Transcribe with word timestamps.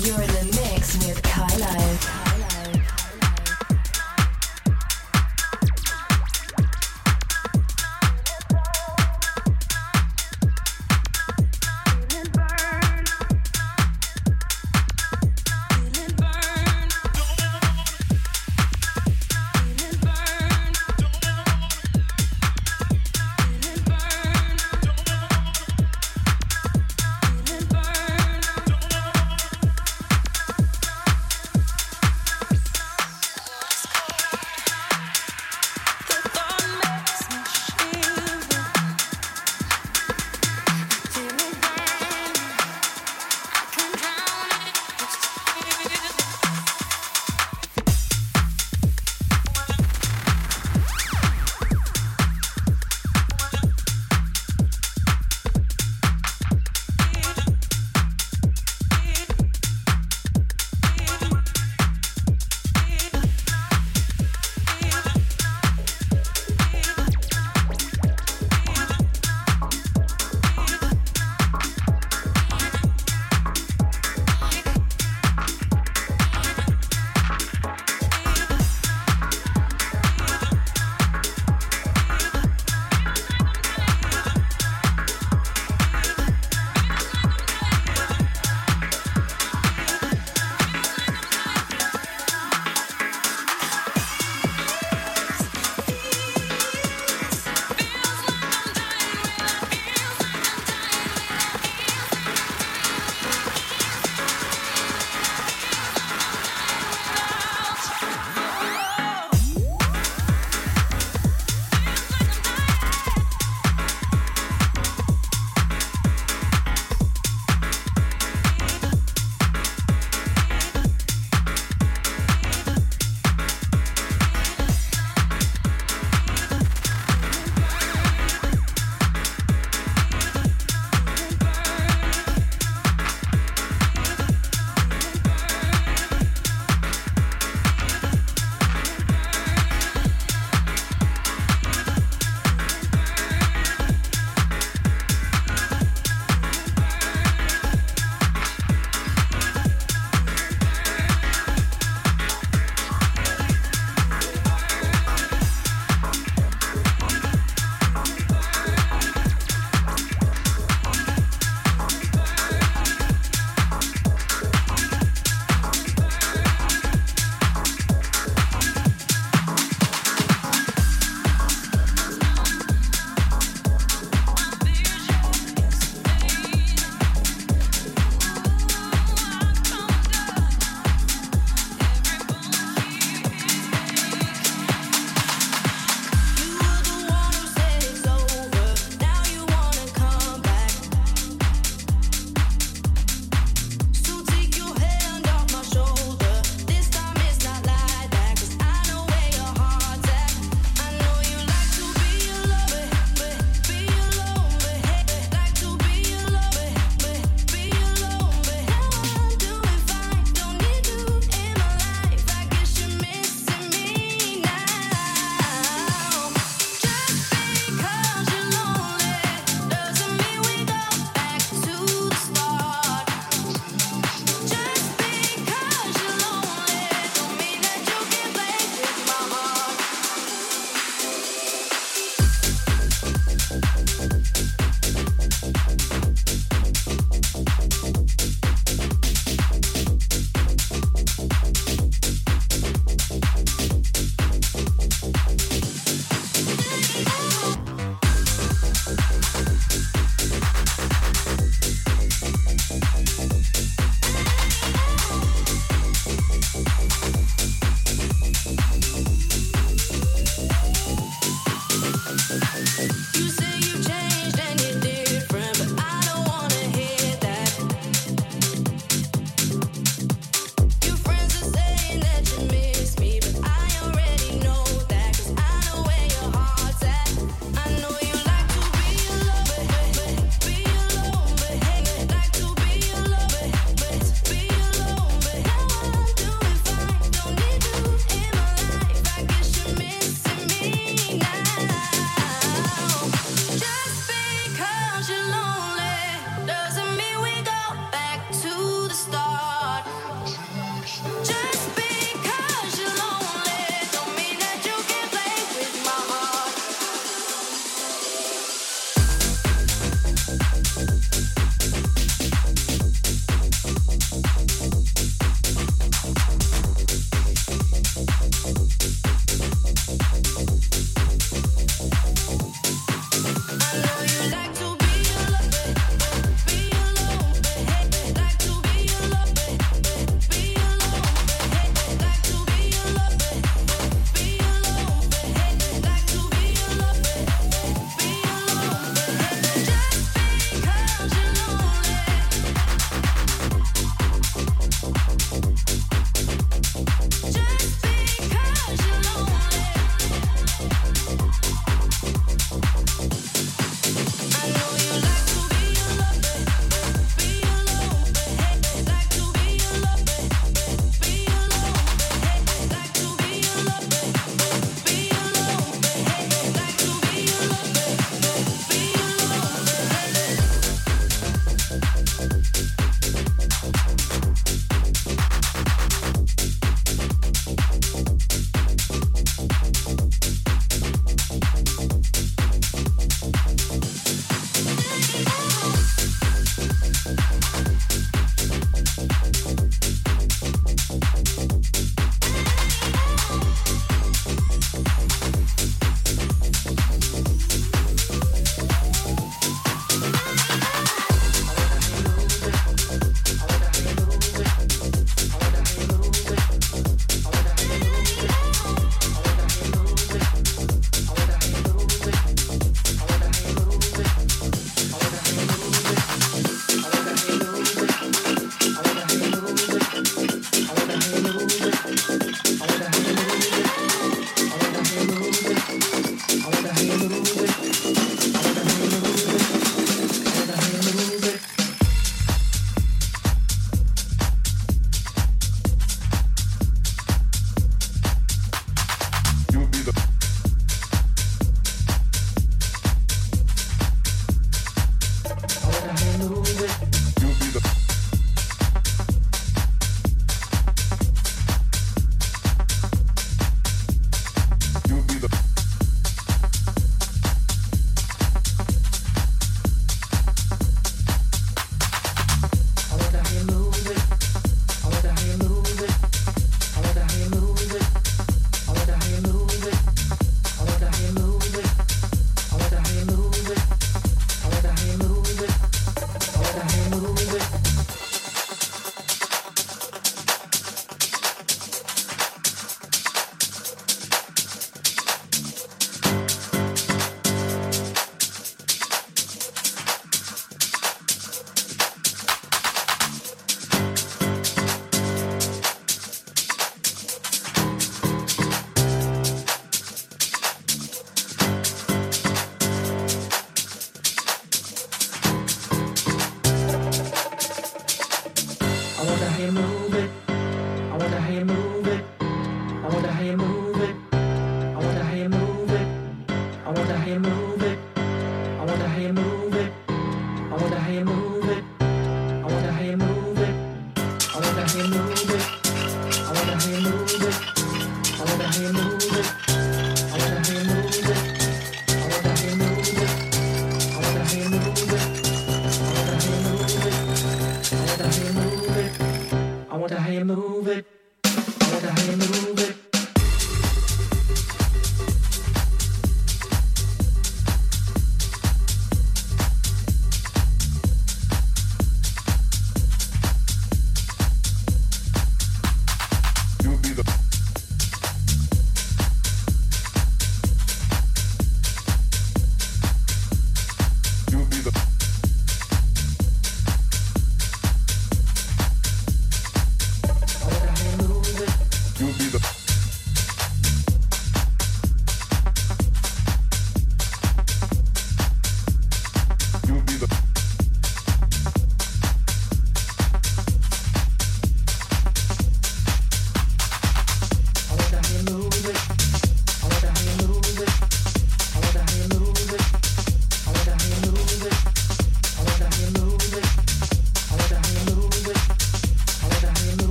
You're 0.00 0.22
in 0.22 0.28
the 0.28 0.44
mix 0.62 0.96
with 1.04 1.20
Kylo. 1.22 2.17